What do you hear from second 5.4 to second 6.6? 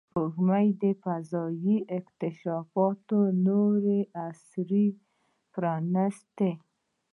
پرانستی